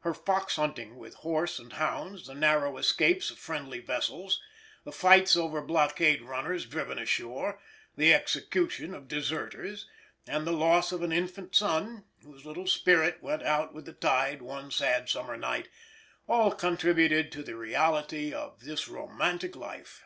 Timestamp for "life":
19.56-20.04